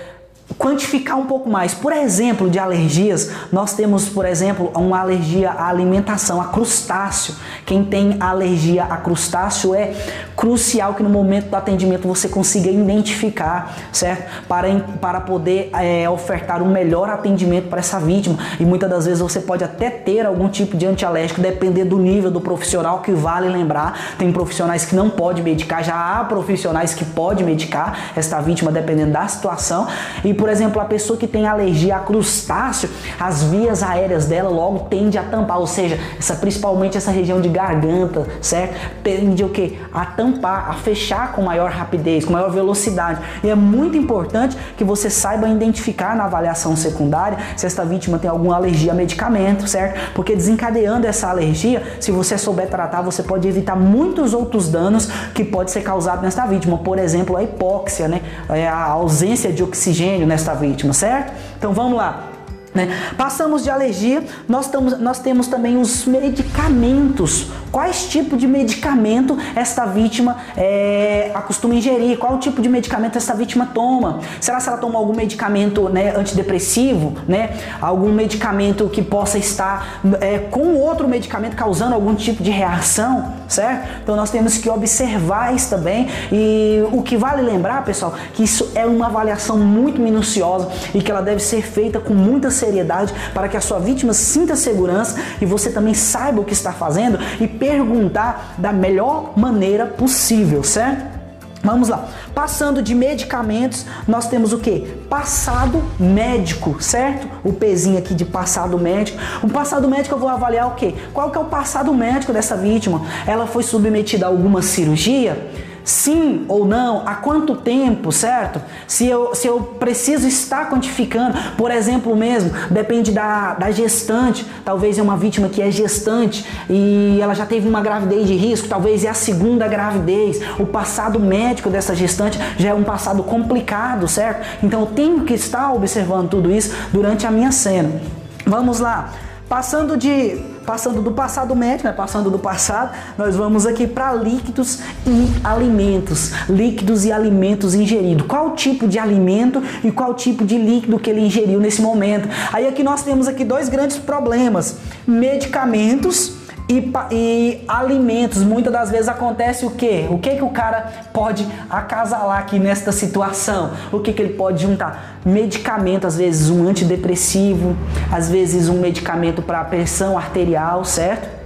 quantificar 0.57 1.17
um 1.17 1.25
pouco 1.25 1.49
mais. 1.49 1.73
Por 1.73 1.91
exemplo, 1.91 2.49
de 2.49 2.59
alergias, 2.59 3.31
nós 3.51 3.73
temos, 3.73 4.07
por 4.07 4.25
exemplo, 4.25 4.71
uma 4.75 4.99
alergia 4.99 5.51
à 5.51 5.67
alimentação, 5.67 6.41
a 6.41 6.45
crustáceo. 6.45 7.35
Quem 7.67 7.83
tem 7.83 8.15
alergia 8.21 8.86
a 8.86 8.95
crustáceo 8.95 9.75
é 9.75 9.91
crucial 10.38 10.93
que 10.93 11.03
no 11.03 11.09
momento 11.09 11.50
do 11.50 11.55
atendimento 11.57 12.07
você 12.07 12.29
consiga 12.29 12.71
identificar, 12.71 13.75
certo? 13.91 14.45
Para, 14.47 14.69
para 15.01 15.19
poder 15.19 15.69
é, 15.74 16.09
ofertar 16.09 16.63
um 16.63 16.71
melhor 16.71 17.09
atendimento 17.09 17.67
para 17.67 17.79
essa 17.79 18.00
vítima. 18.00 18.38
E 18.57 18.63
muitas 18.63 18.89
das 18.89 19.05
vezes 19.05 19.19
você 19.19 19.41
pode 19.41 19.65
até 19.65 19.89
ter 19.89 20.25
algum 20.25 20.47
tipo 20.47 20.77
de 20.77 20.86
antialérgico, 20.86 21.41
depender 21.41 21.83
do 21.83 21.97
nível 21.97 22.31
do 22.31 22.39
profissional, 22.39 23.01
que 23.01 23.12
vale 23.12 23.50
lembrar. 23.50 24.15
Tem 24.17 24.31
profissionais 24.31 24.86
que 24.86 24.95
não 24.95 25.09
pode 25.09 25.43
medicar, 25.43 25.83
já 25.83 26.19
há 26.19 26.24
profissionais 26.24 26.93
que 26.93 27.03
pode 27.03 27.43
medicar 27.43 28.13
esta 28.15 28.39
vítima 28.39 28.71
dependendo 28.71 29.12
da 29.12 29.27
situação. 29.27 29.88
E 30.24 30.33
por 30.33 30.47
exemplo, 30.47 30.81
a 30.81 30.86
pessoa 30.86 31.19
que 31.19 31.27
tem 31.27 31.45
alergia 31.45 31.97
a 31.97 32.00
crustáceo, 32.00 32.89
as 33.19 33.43
vias 33.43 33.83
aéreas 33.83 34.25
dela 34.25 34.50
logo 34.50 34.88
tende 34.89 35.17
a 35.17 35.24
tampar, 35.24 35.59
ou 35.59 35.67
seja, 35.67 36.00
essa, 36.17 36.36
principalmente 36.36 36.95
essa 36.95 37.12
região 37.12 37.41
de 37.41 37.56
garganta, 37.57 38.27
certo? 38.39 38.75
Tende 39.03 39.43
o 39.43 39.49
que? 39.49 39.79
A 39.91 40.05
tampar, 40.05 40.69
a 40.69 40.73
fechar 40.73 41.31
com 41.31 41.41
maior 41.41 41.71
rapidez, 41.71 42.23
com 42.23 42.33
maior 42.33 42.51
velocidade. 42.51 43.19
E 43.43 43.49
é 43.49 43.55
muito 43.55 43.97
importante 43.97 44.55
que 44.77 44.83
você 44.83 45.09
saiba 45.09 45.49
identificar 45.49 46.15
na 46.15 46.25
avaliação 46.25 46.75
secundária 46.75 47.39
se 47.55 47.65
esta 47.65 47.83
vítima 47.83 48.19
tem 48.19 48.29
alguma 48.29 48.55
alergia 48.55 48.91
a 48.91 48.95
medicamento, 48.95 49.67
certo? 49.67 50.13
Porque 50.13 50.35
desencadeando 50.35 51.07
essa 51.07 51.29
alergia, 51.29 51.81
se 51.99 52.11
você 52.11 52.37
souber 52.37 52.67
tratar, 52.67 53.01
você 53.01 53.23
pode 53.23 53.47
evitar 53.47 53.75
muitos 53.75 54.33
outros 54.33 54.69
danos 54.69 55.07
que 55.33 55.43
pode 55.43 55.71
ser 55.71 55.81
causado 55.81 56.21
nesta 56.21 56.45
vítima. 56.45 56.77
Por 56.77 56.99
exemplo, 56.99 57.35
a 57.35 57.43
hipóxia, 57.43 58.07
né? 58.07 58.21
É 58.49 58.67
a 58.67 58.83
ausência 58.83 59.51
de 59.51 59.63
oxigênio, 59.63 60.27
nesta 60.27 60.53
vítima, 60.53 60.93
certo? 60.93 61.33
Então 61.57 61.73
vamos 61.73 61.97
lá. 61.97 62.37
Né? 62.77 62.96
Passamos 63.17 63.63
de 63.63 63.72
alergia, 63.72 64.24
nós, 64.48 64.69
tamos, 64.69 65.00
nós 65.00 65.17
temos 65.17 65.48
também 65.48 65.77
os 65.77 66.05
medicamentos. 66.05 67.48
Quais 67.72 68.05
tipo 68.05 68.38
de 68.38 68.48
medicamento 68.48 69.36
esta 69.55 69.86
vítima 69.86 70.38
é, 70.55 71.31
acostuma 71.34 71.74
ingerir? 71.74 72.19
Qual 72.19 72.38
tipo 72.38 72.62
de 72.62 72.69
medicamento 72.69 73.17
esta 73.17 73.34
vítima 73.34 73.69
toma? 73.74 74.19
Será 74.39 74.60
que 74.60 74.69
ela 74.69 74.77
toma 74.77 75.00
algum 75.00 75.13
medicamento 75.13 75.89
né, 75.89 76.15
antidepressivo? 76.15 77.15
Né? 77.27 77.57
Algum 77.81 78.13
medicamento 78.13 78.88
que 78.89 79.01
possa 79.01 79.39
estar 79.39 80.00
é, 80.22 80.38
com 80.38 80.75
outro 80.75 81.07
medicamento 81.07 81.55
causando 81.55 81.96
algum 81.96 82.13
tipo 82.13 82.43
de 82.43 82.51
reação? 82.51 83.34
Certo? 83.48 84.01
Então 84.03 84.15
nós 84.15 84.29
temos 84.29 84.57
que 84.57 84.69
observar 84.69 85.55
isso 85.55 85.69
também. 85.72 86.07
E 86.31 86.84
o 86.91 87.01
que 87.01 87.17
vale 87.17 87.41
lembrar, 87.41 87.84
pessoal, 87.84 88.13
que 88.34 88.43
isso 88.43 88.72
é 88.75 88.86
uma 88.86 89.07
avaliação 89.07 89.57
muito 89.57 90.00
minuciosa 90.00 90.69
e 90.93 91.01
que 91.01 91.10
ela 91.10 91.22
deve 91.22 91.41
ser 91.41 91.63
feita 91.63 92.00
com 92.00 92.13
muita 92.13 92.51
seriedade 92.51 92.66
seriedade 92.67 93.13
para 93.33 93.47
que 93.47 93.55
a 93.55 93.62
sua 93.62 93.79
vítima 93.79 94.13
sinta 94.13 94.55
segurança 94.55 95.17
e 95.41 95.45
você 95.45 95.71
também 95.71 95.93
saiba 95.93 96.41
o 96.41 96.45
que 96.45 96.53
está 96.53 96.74
fazendo 96.74 97.17
e 97.39 97.47
perguntar 97.47 98.55
da 98.57 98.74
melhor 98.74 99.33
maneira 99.38 99.86
possível, 99.86 100.63
certo? 100.63 101.17
Vamos 101.63 101.89
lá. 101.89 102.07
Passando 102.36 102.81
de 102.81 102.93
medicamentos, 102.93 103.86
nós 104.07 104.27
temos 104.27 104.53
o 104.53 104.59
que? 104.59 104.79
Passado 105.09 105.83
médico, 106.00 106.81
certo? 106.81 107.27
O 107.43 107.51
pezinho 107.51 107.97
aqui 107.97 108.13
de 108.13 108.24
passado 108.24 108.77
médico. 108.77 109.17
O 109.43 109.50
passado 109.50 109.88
médico 109.88 110.15
eu 110.15 110.19
vou 110.19 110.29
avaliar 110.29 110.67
o 110.67 110.75
que? 110.75 110.93
Qual 111.13 111.31
que 111.31 111.38
é 111.38 111.41
o 111.41 111.45
passado 111.45 111.93
médico 111.93 112.31
dessa 112.31 112.55
vítima? 112.55 113.01
Ela 113.25 113.47
foi 113.47 113.63
submetida 113.63 114.25
a 114.25 114.29
alguma 114.29 114.62
cirurgia? 114.62 115.51
Sim 115.88 116.44
ou 116.50 116.65
não, 116.65 117.08
há 117.08 117.15
quanto 117.15 117.56
tempo, 117.56 118.12
certo? 118.12 118.62
Se 118.86 119.08
eu, 119.08 119.34
se 119.34 119.48
eu 119.48 119.62
preciso 119.79 120.27
estar 120.27 120.70
quantificando, 120.70 121.38
por 121.58 121.72
exemplo 121.72 122.13
mesmo, 122.13 122.51
depende 122.70 123.10
da, 123.13 123.53
da 123.53 123.72
gestante, 123.72 124.46
talvez 124.65 125.00
é 125.00 125.01
uma 125.01 125.15
vítima 125.15 125.48
que 125.48 125.62
é 125.62 125.72
gestante 125.72 126.46
e 126.70 127.17
ela 127.22 127.34
já 127.34 127.46
teve 127.46 127.70
uma 127.70 127.79
gravidez 127.79 128.27
de 128.27 128.36
risco, 128.36 128.67
talvez 128.67 129.06
é 129.06 129.08
a 129.08 129.13
segunda 129.13 129.65
gravidez, 129.65 130.41
o 130.60 130.65
passado 130.65 131.22
médico 131.22 131.70
dessa 131.70 131.96
gestante 131.96 132.38
já 132.58 132.70
é 132.70 132.74
um 132.74 132.84
passado 132.84 133.24
complicado, 133.24 134.10
certo? 134.10 134.46
Então 134.62 134.82
eu 134.82 134.88
tenho 134.88 135.22
que 135.22 135.36
estar 135.36 135.72
observando 135.72 136.29
tudo 136.29 136.51
isso 136.51 136.75
durante 136.91 137.25
a 137.25 137.32
minha 137.32 137.53
cena. 137.53 138.01
Vamos 138.46 138.82
lá, 138.82 139.13
passando 139.48 139.96
de 139.96 140.56
passando 140.67 141.01
do 141.01 141.13
passado 141.13 141.55
médico, 141.55 141.88
né? 141.88 141.93
passando 141.93 142.29
do 142.29 142.38
passado, 142.38 142.91
nós 143.17 143.38
vamos 143.38 143.65
aqui 143.65 143.88
para 143.88 144.12
líquidos 144.12 144.79
e 145.05 145.25
alimentos, 145.41 146.33
líquidos 146.50 147.05
e 147.05 147.12
alimentos 147.12 147.74
ingeridos. 147.74 148.27
Qual 148.27 148.51
tipo 148.51 148.86
de 148.86 149.00
alimento 149.00 149.63
e 149.81 149.89
qual 149.93 150.13
tipo 150.13 150.43
de 150.43 150.57
líquido 150.57 151.00
que 151.00 151.09
ele 151.09 151.21
ingeriu 151.21 151.62
nesse 151.62 151.81
momento? 151.81 152.27
Aí 152.51 152.67
aqui 152.67 152.83
nós 152.83 153.01
temos 153.01 153.29
aqui 153.29 153.45
dois 153.45 153.69
grandes 153.69 153.97
problemas: 153.97 154.75
medicamentos 155.07 156.37
e, 156.69 156.91
e, 157.12 157.63
alimentos. 157.67 158.43
Muitas 158.43 158.74
das 158.74 158.91
vezes 158.91 159.07
acontece 159.07 159.65
o 159.65 159.71
que? 159.71 160.07
O 160.09 160.17
que 160.17 160.36
que 160.36 160.43
o 160.43 160.50
cara 160.50 160.91
pode 161.13 161.47
acasalar 161.69 162.39
aqui 162.39 162.59
nesta 162.59 162.91
situação? 162.91 163.71
O 163.91 164.00
que 164.00 164.12
que 164.12 164.21
ele 164.21 164.33
pode 164.33 164.63
juntar? 164.63 165.19
Medicamento, 165.25 166.05
às 166.05 166.17
vezes 166.17 166.50
um 166.50 166.67
antidepressivo, 166.67 167.75
às 168.12 168.29
vezes 168.29 168.69
um 168.69 168.79
medicamento 168.79 169.41
para 169.41 169.63
pressão 169.63 170.17
arterial, 170.17 170.83
certo? 170.83 171.38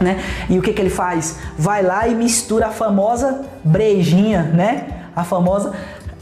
Né? 0.00 0.18
E 0.48 0.58
o 0.58 0.62
que 0.62 0.72
que 0.72 0.80
ele 0.80 0.90
faz? 0.90 1.36
Vai 1.58 1.82
lá 1.82 2.08
e 2.08 2.14
mistura 2.14 2.68
a 2.68 2.70
famosa 2.70 3.42
brejinha, 3.62 4.44
né? 4.44 4.86
A 5.14 5.24
famosa 5.24 5.74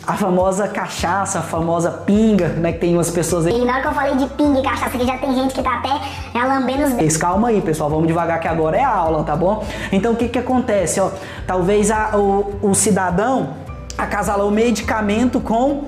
a 0.09 0.15
famosa 0.15 0.67
cachaça, 0.67 1.41
a 1.41 1.43
famosa 1.43 1.91
pinga, 1.91 2.49
né? 2.49 2.73
Que 2.73 2.79
tem 2.79 2.95
umas 2.95 3.11
pessoas 3.11 3.45
aí. 3.45 3.61
E 3.61 3.63
na 3.63 3.75
hora 3.75 3.83
que 3.83 3.89
eu 3.89 3.93
falei 3.93 4.17
de 4.17 4.27
pinga 4.29 4.61
e 4.61 4.63
cachaça, 4.63 4.97
que 4.97 5.05
já 5.05 5.19
tem 5.19 5.35
gente 5.35 5.53
que 5.53 5.63
tá 5.63 5.75
até 5.77 5.91
já 6.33 6.47
lambendo 6.47 6.85
os 6.85 6.93
dedos. 6.95 7.17
Calma 7.19 7.49
aí, 7.49 7.61
pessoal, 7.61 7.91
vamos 7.91 8.07
devagar 8.07 8.41
que 8.41 8.49
agora 8.49 8.79
é 8.79 8.83
aula, 8.83 9.23
tá 9.23 9.37
bom? 9.37 9.63
Então 9.93 10.15
o 10.15 10.17
que 10.17 10.29
que 10.29 10.39
acontece, 10.39 10.99
ó? 10.99 11.11
Talvez 11.47 11.91
a, 11.91 12.17
o, 12.17 12.55
o 12.63 12.75
cidadão 12.75 13.51
acasalou 13.99 14.51
medicamento 14.51 15.41
com 15.41 15.85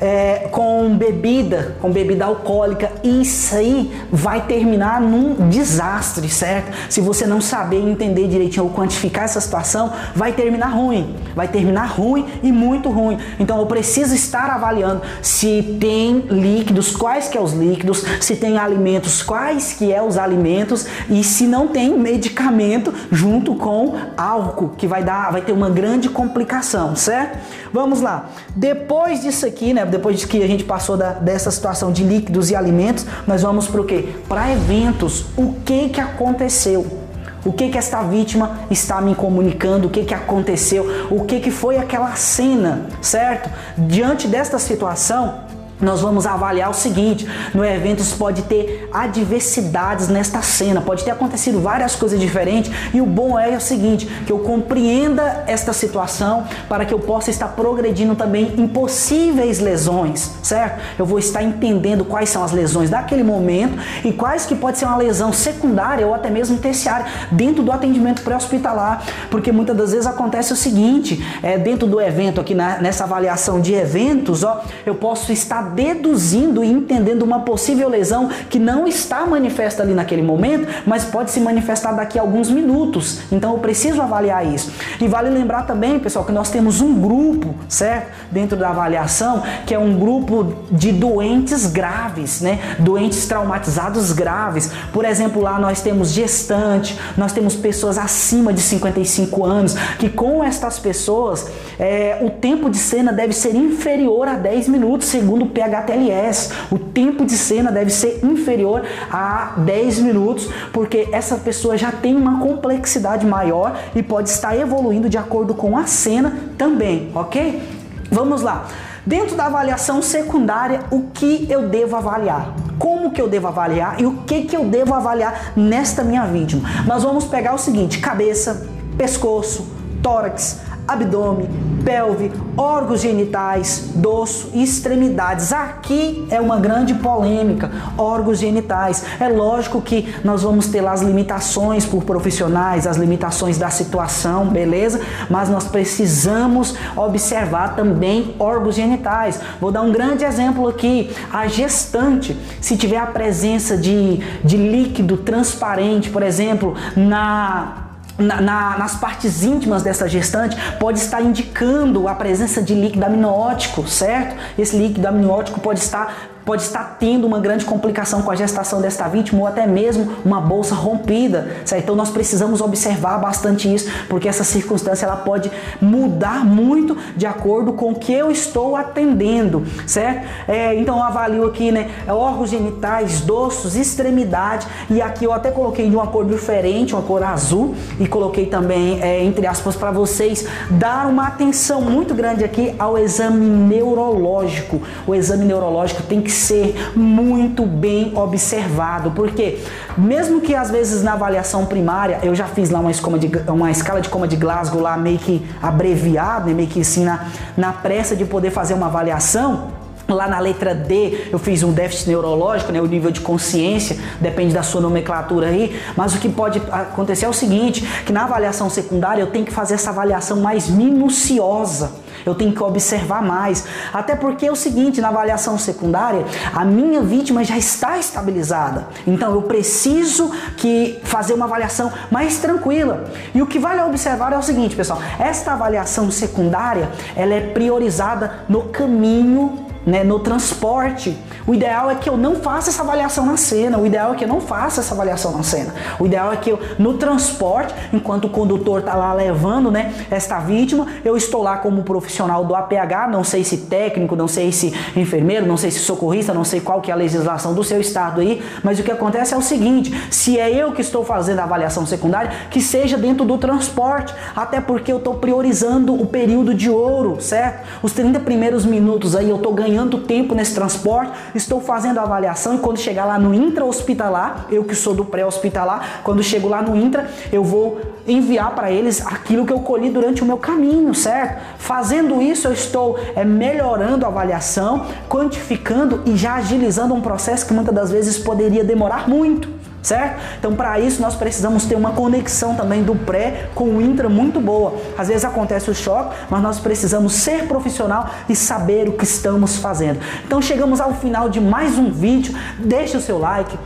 é, 0.00 0.48
com 0.50 0.96
bebida, 0.96 1.76
com 1.80 1.90
bebida 1.90 2.24
alcoólica, 2.24 2.90
isso 3.02 3.54
aí 3.54 3.92
vai 4.10 4.46
terminar 4.46 5.00
num 5.00 5.48
desastre, 5.48 6.28
certo? 6.28 6.72
Se 6.88 7.00
você 7.00 7.26
não 7.26 7.40
saber 7.40 7.78
entender 7.78 8.28
direitinho 8.28 8.64
ou 8.64 8.70
quantificar 8.70 9.24
essa 9.24 9.40
situação, 9.40 9.92
vai 10.14 10.32
terminar 10.32 10.68
ruim, 10.68 11.14
vai 11.34 11.48
terminar 11.48 11.86
ruim 11.86 12.26
e 12.42 12.50
muito 12.50 12.90
ruim. 12.90 13.18
Então 13.38 13.58
eu 13.58 13.66
preciso 13.66 14.14
estar 14.14 14.50
avaliando 14.50 15.02
se 15.22 15.76
tem 15.80 16.24
líquidos, 16.30 16.94
quais 16.94 17.28
que 17.28 17.38
é 17.38 17.40
os 17.40 17.52
líquidos, 17.52 18.04
se 18.20 18.36
tem 18.36 18.58
alimentos, 18.58 19.22
quais 19.22 19.72
que 19.72 19.92
é 19.92 20.02
os 20.02 20.18
alimentos 20.18 20.86
e 21.08 21.22
se 21.22 21.46
não 21.46 21.68
tem 21.68 21.96
medicamento 21.98 22.92
junto 23.10 23.54
com 23.54 23.94
álcool, 24.16 24.70
que 24.76 24.86
vai 24.86 25.02
dar, 25.02 25.30
vai 25.30 25.42
ter 25.42 25.52
uma 25.52 25.70
grande 25.70 26.08
complicação, 26.08 26.96
certo? 26.96 27.38
Vamos 27.72 28.00
lá. 28.00 28.30
Depois 28.54 29.22
disso 29.22 29.46
aqui, 29.46 29.72
né? 29.74 29.83
Depois 29.90 30.24
que 30.24 30.42
a 30.42 30.46
gente 30.46 30.64
passou 30.64 30.96
da, 30.96 31.12
dessa 31.12 31.50
situação 31.50 31.92
de 31.92 32.02
líquidos 32.02 32.50
e 32.50 32.56
alimentos, 32.56 33.06
nós 33.26 33.42
vamos 33.42 33.66
para 33.66 33.80
o 33.80 33.84
quê? 33.84 34.08
Para 34.28 34.50
eventos. 34.52 35.26
O 35.36 35.54
que 35.64 35.88
que 35.88 36.00
aconteceu? 36.00 37.04
O 37.44 37.52
que 37.52 37.68
que 37.68 37.76
esta 37.76 38.02
vítima 38.02 38.60
está 38.70 39.00
me 39.00 39.14
comunicando? 39.14 39.88
O 39.88 39.90
que 39.90 40.04
que 40.04 40.14
aconteceu? 40.14 41.08
O 41.10 41.24
que 41.24 41.40
que 41.40 41.50
foi 41.50 41.76
aquela 41.76 42.14
cena, 42.16 42.86
certo? 43.02 43.50
Diante 43.76 44.26
desta 44.26 44.58
situação, 44.58 45.40
nós 45.80 46.00
vamos 46.00 46.26
avaliar 46.26 46.70
o 46.70 46.74
seguinte: 46.74 47.26
no 47.52 47.64
evento 47.64 48.04
pode 48.16 48.42
ter 48.42 48.88
adversidades 48.92 50.08
nesta 50.08 50.42
cena, 50.42 50.80
pode 50.80 51.04
ter 51.04 51.10
acontecido 51.10 51.60
várias 51.60 51.96
coisas 51.96 52.20
diferentes, 52.20 52.70
e 52.92 53.00
o 53.00 53.06
bom 53.06 53.38
é 53.38 53.56
o 53.56 53.60
seguinte: 53.60 54.06
que 54.26 54.32
eu 54.32 54.38
compreenda 54.40 55.44
esta 55.46 55.72
situação 55.72 56.44
para 56.68 56.84
que 56.84 56.94
eu 56.94 56.98
possa 56.98 57.30
estar 57.30 57.48
progredindo 57.48 58.14
também 58.14 58.54
em 58.56 58.66
possíveis 58.66 59.58
lesões, 59.58 60.30
certo? 60.42 60.80
Eu 60.98 61.06
vou 61.06 61.18
estar 61.18 61.42
entendendo 61.42 62.04
quais 62.04 62.28
são 62.28 62.44
as 62.44 62.52
lesões 62.52 62.90
daquele 62.90 63.22
momento 63.22 63.78
e 64.04 64.12
quais 64.12 64.46
que 64.46 64.54
pode 64.54 64.78
ser 64.78 64.84
uma 64.84 64.96
lesão 64.96 65.32
secundária 65.32 66.06
ou 66.06 66.14
até 66.14 66.30
mesmo 66.30 66.58
terciária 66.58 67.06
dentro 67.30 67.62
do 67.62 67.72
atendimento 67.72 68.22
pré-hospitalar, 68.22 69.04
porque 69.30 69.50
muitas 69.50 69.76
das 69.76 69.92
vezes 69.92 70.06
acontece 70.06 70.52
o 70.52 70.56
seguinte: 70.56 71.24
é, 71.42 71.58
dentro 71.58 71.86
do 71.86 72.00
evento 72.00 72.40
aqui 72.40 72.54
na, 72.54 72.78
nessa 72.78 73.04
avaliação 73.04 73.60
de 73.60 73.74
eventos, 73.74 74.44
ó, 74.44 74.62
eu 74.86 74.94
posso 74.94 75.32
estar 75.32 75.63
deduzindo 75.64 76.62
e 76.62 76.70
entendendo 76.70 77.22
uma 77.22 77.40
possível 77.40 77.88
lesão 77.88 78.28
que 78.48 78.58
não 78.58 78.86
está 78.86 79.26
manifesta 79.26 79.82
ali 79.82 79.94
naquele 79.94 80.22
momento, 80.22 80.68
mas 80.86 81.04
pode 81.04 81.30
se 81.30 81.40
manifestar 81.40 81.92
daqui 81.92 82.18
a 82.18 82.22
alguns 82.22 82.50
minutos. 82.50 83.20
Então 83.30 83.52
eu 83.52 83.58
preciso 83.58 84.00
avaliar 84.00 84.46
isso. 84.46 84.72
E 85.00 85.08
vale 85.08 85.30
lembrar 85.30 85.62
também, 85.62 85.98
pessoal, 85.98 86.24
que 86.24 86.32
nós 86.32 86.50
temos 86.50 86.80
um 86.80 86.94
grupo, 87.00 87.54
certo? 87.68 88.12
Dentro 88.30 88.56
da 88.56 88.70
avaliação, 88.70 89.42
que 89.66 89.74
é 89.74 89.78
um 89.78 89.98
grupo 89.98 90.54
de 90.70 90.92
doentes 90.92 91.66
graves, 91.66 92.40
né? 92.40 92.58
Doentes 92.78 93.26
traumatizados 93.26 94.12
graves. 94.12 94.70
Por 94.92 95.04
exemplo, 95.04 95.42
lá 95.42 95.58
nós 95.58 95.80
temos 95.80 96.10
gestante, 96.10 96.98
nós 97.16 97.32
temos 97.32 97.54
pessoas 97.56 97.98
acima 97.98 98.52
de 98.52 98.60
55 98.60 99.44
anos, 99.44 99.74
que 99.98 100.08
com 100.08 100.42
estas 100.42 100.78
pessoas 100.78 101.46
é, 101.78 102.18
o 102.22 102.30
tempo 102.30 102.70
de 102.70 102.78
cena 102.78 103.12
deve 103.12 103.32
ser 103.32 103.54
inferior 103.54 104.28
a 104.28 104.34
10 104.34 104.68
minutos, 104.68 105.08
segundo 105.08 105.46
PHTLS. 105.54 106.52
O 106.70 106.78
tempo 106.78 107.24
de 107.24 107.38
cena 107.38 107.70
deve 107.70 107.90
ser 107.90 108.20
inferior 108.24 108.82
a 109.10 109.54
10 109.58 110.00
minutos, 110.00 110.48
porque 110.72 111.08
essa 111.12 111.36
pessoa 111.36 111.76
já 111.78 111.92
tem 111.92 112.16
uma 112.16 112.40
complexidade 112.40 113.24
maior 113.24 113.78
e 113.94 114.02
pode 114.02 114.28
estar 114.28 114.56
evoluindo 114.56 115.08
de 115.08 115.16
acordo 115.16 115.54
com 115.54 115.78
a 115.78 115.86
cena 115.86 116.36
também, 116.58 117.10
ok? 117.14 117.62
Vamos 118.10 118.42
lá. 118.42 118.66
Dentro 119.06 119.36
da 119.36 119.46
avaliação 119.46 120.00
secundária, 120.00 120.80
o 120.90 121.08
que 121.12 121.46
eu 121.50 121.68
devo 121.68 121.94
avaliar? 121.94 122.54
Como 122.78 123.10
que 123.10 123.20
eu 123.20 123.28
devo 123.28 123.46
avaliar 123.46 124.00
e 124.00 124.06
o 124.06 124.22
que 124.26 124.42
que 124.42 124.56
eu 124.56 124.64
devo 124.64 124.94
avaliar 124.94 125.52
nesta 125.54 126.02
minha 126.02 126.24
vítima? 126.24 126.66
Nós 126.86 127.02
vamos 127.02 127.24
pegar 127.26 127.54
o 127.54 127.58
seguinte: 127.58 127.98
cabeça, 127.98 128.66
pescoço, 128.96 129.66
tórax, 130.02 130.60
abdômen, 130.86 131.48
pelve, 131.84 132.30
órgãos 132.56 133.00
genitais, 133.00 133.90
dorso 133.94 134.50
e 134.54 134.62
extremidades. 134.62 135.52
Aqui 135.52 136.26
é 136.30 136.40
uma 136.40 136.58
grande 136.58 136.94
polêmica, 136.94 137.70
órgãos 137.96 138.38
genitais. 138.38 139.04
É 139.20 139.28
lógico 139.28 139.80
que 139.80 140.14
nós 140.24 140.42
vamos 140.42 140.66
ter 140.68 140.80
lá 140.80 140.92
as 140.92 141.02
limitações 141.02 141.84
por 141.84 142.04
profissionais, 142.04 142.86
as 142.86 142.96
limitações 142.96 143.58
da 143.58 143.70
situação, 143.70 144.46
beleza? 144.46 145.00
Mas 145.28 145.48
nós 145.48 145.64
precisamos 145.64 146.74
observar 146.96 147.76
também 147.76 148.34
órgãos 148.38 148.74
genitais. 148.74 149.40
Vou 149.60 149.70
dar 149.70 149.82
um 149.82 149.92
grande 149.92 150.24
exemplo 150.24 150.68
aqui. 150.68 151.10
A 151.32 151.46
gestante, 151.46 152.36
se 152.60 152.76
tiver 152.76 152.98
a 152.98 153.06
presença 153.06 153.76
de, 153.76 154.18
de 154.44 154.56
líquido 154.56 155.18
transparente, 155.18 156.10
por 156.10 156.22
exemplo, 156.22 156.74
na 156.96 157.83
na, 158.18 158.40
na, 158.40 158.78
nas 158.78 158.96
partes 158.96 159.42
íntimas 159.42 159.82
dessa 159.82 160.08
gestante 160.08 160.56
pode 160.78 160.98
estar 160.98 161.20
indicando 161.22 162.06
a 162.08 162.14
presença 162.14 162.62
de 162.62 162.74
líquido 162.74 163.04
amniótico, 163.04 163.86
certo? 163.88 164.36
Esse 164.58 164.76
líquido 164.76 165.06
amniótico 165.06 165.60
pode 165.60 165.80
estar 165.80 166.33
pode 166.44 166.62
estar 166.62 166.96
tendo 166.98 167.26
uma 167.26 167.40
grande 167.40 167.64
complicação 167.64 168.22
com 168.22 168.30
a 168.30 168.34
gestação 168.34 168.80
desta 168.80 169.08
vítima 169.08 169.40
ou 169.40 169.46
até 169.46 169.66
mesmo 169.66 170.12
uma 170.24 170.40
bolsa 170.40 170.74
rompida, 170.74 171.56
certo? 171.64 171.84
Então 171.84 171.96
nós 171.96 172.10
precisamos 172.10 172.60
observar 172.60 173.18
bastante 173.18 173.72
isso, 173.72 173.90
porque 174.08 174.28
essa 174.28 174.44
circunstância 174.44 175.06
ela 175.06 175.16
pode 175.16 175.50
mudar 175.80 176.44
muito 176.44 176.96
de 177.16 177.26
acordo 177.26 177.72
com 177.72 177.92
o 177.92 177.94
que 177.94 178.12
eu 178.12 178.30
estou 178.30 178.76
atendendo, 178.76 179.64
certo? 179.86 180.26
É, 180.46 180.74
então 180.74 180.96
eu 180.98 181.02
avalio 181.02 181.46
aqui, 181.46 181.72
né, 181.72 181.90
órgãos 182.06 182.50
genitais, 182.50 183.20
dorsos, 183.20 183.76
extremidade 183.76 184.66
e 184.90 185.00
aqui 185.00 185.24
eu 185.24 185.32
até 185.32 185.50
coloquei 185.50 185.88
de 185.88 185.96
uma 185.96 186.06
cor 186.06 186.24
diferente, 186.24 186.94
uma 186.94 187.02
cor 187.02 187.22
azul 187.22 187.74
e 187.98 188.06
coloquei 188.06 188.46
também 188.46 189.00
é, 189.02 189.22
entre 189.22 189.46
aspas 189.46 189.76
para 189.76 189.90
vocês 189.90 190.46
dar 190.70 191.06
uma 191.06 191.26
atenção 191.26 191.80
muito 191.80 192.14
grande 192.14 192.44
aqui 192.44 192.74
ao 192.78 192.98
exame 192.98 193.46
neurológico. 193.46 194.82
O 195.06 195.14
exame 195.14 195.44
neurológico 195.44 196.02
tem 196.02 196.20
que 196.20 196.33
ser 196.34 196.92
muito 196.96 197.64
bem 197.64 198.12
observado, 198.14 199.10
porque 199.12 199.58
mesmo 199.96 200.40
que 200.40 200.54
às 200.54 200.70
vezes 200.70 201.02
na 201.02 201.14
avaliação 201.14 201.66
primária, 201.66 202.18
eu 202.22 202.34
já 202.34 202.46
fiz 202.46 202.70
lá 202.70 202.80
uma, 202.80 202.90
de, 203.18 203.30
uma 203.48 203.70
escala 203.70 204.00
de 204.00 204.08
coma 204.08 204.28
de 204.28 204.36
Glasgow 204.36 204.80
lá 204.80 204.96
meio 204.96 205.18
que 205.18 205.44
abreviada, 205.62 206.52
meio 206.52 206.68
que 206.68 206.80
assim 206.80 207.04
na, 207.04 207.26
na 207.56 207.72
pressa 207.72 208.16
de 208.16 208.24
poder 208.24 208.50
fazer 208.50 208.74
uma 208.74 208.86
avaliação, 208.86 209.68
Lá 210.08 210.28
na 210.28 210.38
letra 210.38 210.74
D 210.74 211.28
eu 211.32 211.38
fiz 211.38 211.62
um 211.62 211.72
déficit 211.72 212.08
neurológico, 212.08 212.70
né, 212.72 212.80
o 212.80 212.86
nível 212.86 213.10
de 213.10 213.20
consciência, 213.20 213.96
depende 214.20 214.52
da 214.52 214.62
sua 214.62 214.80
nomenclatura 214.80 215.48
aí, 215.48 215.80
mas 215.96 216.14
o 216.14 216.18
que 216.18 216.28
pode 216.28 216.60
acontecer 216.70 217.24
é 217.24 217.28
o 217.28 217.32
seguinte, 217.32 217.86
que 218.04 218.12
na 218.12 218.24
avaliação 218.24 218.68
secundária 218.68 219.22
eu 219.22 219.28
tenho 219.28 219.44
que 219.44 219.52
fazer 219.52 219.74
essa 219.74 219.90
avaliação 219.90 220.40
mais 220.40 220.68
minuciosa 220.68 222.04
eu 222.24 222.34
tenho 222.34 222.52
que 222.52 222.62
observar 222.62 223.22
mais. 223.22 223.64
Até 223.92 224.14
porque 224.14 224.46
é 224.46 224.52
o 224.52 224.56
seguinte, 224.56 225.00
na 225.00 225.08
avaliação 225.08 225.58
secundária, 225.58 226.24
a 226.52 226.64
minha 226.64 227.02
vítima 227.02 227.44
já 227.44 227.56
está 227.56 227.98
estabilizada. 227.98 228.88
Então 229.06 229.32
eu 229.34 229.42
preciso 229.42 230.30
que 230.56 230.98
fazer 231.04 231.34
uma 231.34 231.44
avaliação 231.44 231.92
mais 232.10 232.38
tranquila. 232.38 233.04
E 233.34 233.42
o 233.42 233.46
que 233.46 233.58
vale 233.58 233.82
observar 233.82 234.32
é 234.32 234.38
o 234.38 234.42
seguinte, 234.42 234.74
pessoal, 234.74 235.00
esta 235.18 235.52
avaliação 235.52 236.10
secundária, 236.10 236.88
ela 237.16 237.34
é 237.34 237.40
priorizada 237.40 238.44
no 238.48 238.64
caminho 238.64 239.63
né, 239.86 240.02
no 240.02 240.18
transporte. 240.18 241.16
O 241.46 241.54
ideal 241.54 241.90
é 241.90 241.94
que 241.94 242.08
eu 242.08 242.16
não 242.16 242.36
faça 242.36 242.70
essa 242.70 242.82
avaliação 242.82 243.26
na 243.26 243.36
cena. 243.36 243.78
O 243.78 243.86
ideal 243.86 244.12
é 244.12 244.16
que 244.16 244.24
eu 244.24 244.28
não 244.28 244.40
faça 244.40 244.80
essa 244.80 244.94
avaliação 244.94 245.32
na 245.32 245.42
cena. 245.42 245.74
O 245.98 246.06
ideal 246.06 246.32
é 246.32 246.36
que 246.36 246.50
eu, 246.50 246.58
no 246.78 246.94
transporte, 246.94 247.74
enquanto 247.92 248.26
o 248.26 248.30
condutor 248.30 248.80
está 248.80 248.94
lá 248.94 249.12
levando 249.12 249.70
né, 249.70 249.92
esta 250.10 250.38
vítima, 250.40 250.86
eu 251.04 251.16
estou 251.16 251.42
lá 251.42 251.58
como 251.58 251.82
profissional 251.82 252.44
do 252.44 252.54
APH, 252.54 253.10
não 253.10 253.22
sei 253.22 253.44
se 253.44 253.58
técnico, 253.58 254.16
não 254.16 254.28
sei 254.28 254.52
se 254.52 254.72
enfermeiro, 254.96 255.46
não 255.46 255.56
sei 255.56 255.70
se 255.70 255.80
socorrista, 255.80 256.32
não 256.32 256.44
sei 256.44 256.60
qual 256.60 256.80
que 256.80 256.90
é 256.90 256.94
a 256.94 256.96
legislação 256.96 257.54
do 257.54 257.62
seu 257.62 257.80
estado 257.80 258.20
aí, 258.20 258.42
mas 258.62 258.78
o 258.78 258.82
que 258.82 258.90
acontece 258.90 259.34
é 259.34 259.36
o 259.36 259.42
seguinte, 259.42 259.94
se 260.10 260.38
é 260.38 260.50
eu 260.50 260.72
que 260.72 260.80
estou 260.80 261.04
fazendo 261.04 261.40
a 261.40 261.44
avaliação 261.44 261.84
secundária, 261.86 262.32
que 262.50 262.60
seja 262.60 262.96
dentro 262.96 263.24
do 263.24 263.36
transporte, 263.36 264.14
até 264.34 264.60
porque 264.60 264.90
eu 264.90 264.98
estou 264.98 265.14
priorizando 265.14 265.94
o 265.94 266.06
período 266.06 266.54
de 266.54 266.70
ouro, 266.70 267.20
certo? 267.20 267.66
Os 267.82 267.92
30 267.92 268.20
primeiros 268.20 268.64
minutos 268.64 269.14
aí 269.14 269.28
eu 269.28 269.36
estou 269.36 269.52
ganhando 269.52 269.73
ganhando 269.74 269.98
tempo 269.98 270.34
nesse 270.36 270.54
transporte, 270.54 271.12
estou 271.34 271.60
fazendo 271.60 271.98
a 271.98 272.02
avaliação 272.02 272.54
e 272.54 272.58
quando 272.58 272.78
chegar 272.78 273.04
lá 273.04 273.18
no 273.18 273.34
intra-hospitalar, 273.34 274.46
eu 274.50 274.62
que 274.62 274.74
sou 274.74 274.94
do 274.94 275.04
pré-hospitalar, 275.04 276.00
quando 276.04 276.22
chego 276.22 276.48
lá 276.48 276.62
no 276.62 276.76
intra, 276.76 277.10
eu 277.32 277.42
vou 277.42 277.80
enviar 278.06 278.54
para 278.54 278.70
eles 278.70 279.04
aquilo 279.04 279.44
que 279.44 279.52
eu 279.52 279.60
colhi 279.60 279.90
durante 279.90 280.22
o 280.22 280.26
meu 280.26 280.36
caminho, 280.36 280.94
certo? 280.94 281.42
Fazendo 281.58 282.22
isso, 282.22 282.46
eu 282.46 282.52
estou 282.52 282.96
é, 283.16 283.24
melhorando 283.24 284.06
a 284.06 284.08
avaliação, 284.08 284.86
quantificando 285.08 286.02
e 286.06 286.16
já 286.16 286.34
agilizando 286.34 286.94
um 286.94 287.00
processo 287.00 287.44
que 287.44 287.52
muitas 287.52 287.74
das 287.74 287.90
vezes 287.90 288.16
poderia 288.16 288.62
demorar 288.62 289.08
muito 289.08 289.63
certo? 289.84 290.20
Então, 290.38 290.56
para 290.56 290.80
isso, 290.80 291.00
nós 291.00 291.14
precisamos 291.14 291.66
ter 291.66 291.76
uma 291.76 291.92
conexão 291.92 292.56
também 292.56 292.82
do 292.82 292.94
pré 292.94 293.50
com 293.54 293.64
o 293.64 293.82
intra 293.82 294.08
muito 294.08 294.40
boa. 294.40 294.76
Às 294.96 295.08
vezes 295.08 295.24
acontece 295.24 295.70
o 295.70 295.74
choque, 295.74 296.16
mas 296.30 296.42
nós 296.42 296.58
precisamos 296.58 297.12
ser 297.12 297.46
profissional 297.46 298.08
e 298.28 298.34
saber 298.34 298.88
o 298.88 298.92
que 298.92 299.04
estamos 299.04 299.56
fazendo. 299.56 300.00
Então, 300.26 300.40
chegamos 300.40 300.80
ao 300.80 300.94
final 300.94 301.28
de 301.28 301.40
mais 301.40 301.78
um 301.78 301.92
vídeo. 301.92 302.34
Deixe 302.58 302.96
o 302.96 303.00
seu 303.00 303.18
like 303.18 303.56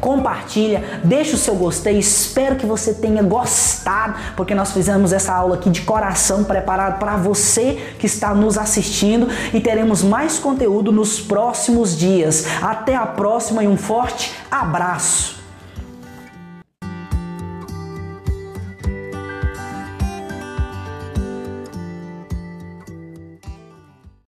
compartilha, 0.00 0.84
deixa 1.02 1.34
o 1.34 1.38
seu 1.38 1.54
gostei, 1.54 1.98
espero 1.98 2.54
que 2.54 2.66
você 2.66 2.94
tenha 2.94 3.22
gostado, 3.22 4.14
porque 4.36 4.54
nós 4.54 4.70
fizemos 4.70 5.12
essa 5.12 5.34
aula 5.34 5.56
aqui 5.56 5.70
de 5.70 5.80
coração 5.80 6.44
preparado 6.44 6.98
para 6.98 7.16
você 7.16 7.94
que 7.98 8.06
está 8.06 8.34
nos 8.34 8.56
assistindo 8.58 9.26
e 9.52 9.60
teremos 9.60 10.02
mais 10.02 10.38
conteúdo 10.38 10.92
nos 10.92 11.18
próximos 11.18 11.96
dias. 11.96 12.46
Até 12.62 12.94
a 12.94 13.06
próxima 13.06 13.64
e 13.64 13.66
um 13.66 13.76
forte 13.76 14.32
abraço. 14.50 15.45